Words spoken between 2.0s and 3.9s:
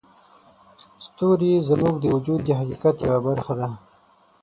وجود د حقیقت یوه برخه دي.